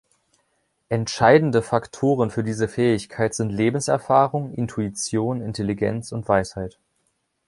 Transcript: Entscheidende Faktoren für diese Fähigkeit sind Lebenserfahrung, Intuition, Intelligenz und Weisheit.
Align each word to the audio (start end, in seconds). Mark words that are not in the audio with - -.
Entscheidende 0.89 1.61
Faktoren 1.61 2.31
für 2.31 2.43
diese 2.43 2.67
Fähigkeit 2.67 3.35
sind 3.35 3.51
Lebenserfahrung, 3.51 4.51
Intuition, 4.55 5.41
Intelligenz 5.43 6.11
und 6.11 6.27
Weisheit. 6.27 6.79